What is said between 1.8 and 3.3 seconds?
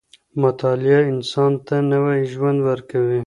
نوی ژوند ورکوي.